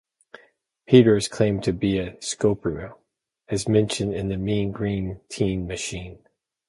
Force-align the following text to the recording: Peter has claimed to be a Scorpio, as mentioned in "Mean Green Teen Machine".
Peter 0.87 1.13
has 1.13 1.27
claimed 1.27 1.63
to 1.63 1.71
be 1.71 1.99
a 1.99 2.19
Scorpio, 2.23 2.97
as 3.49 3.69
mentioned 3.69 4.15
in 4.15 4.29
"Mean 4.43 4.71
Green 4.71 5.19
Teen 5.29 5.67
Machine". 5.67 6.17